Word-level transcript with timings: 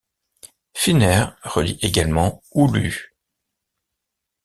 Finnair 0.73 1.37
relie 1.43 1.77
également 1.83 2.41
Oulu. 2.53 3.13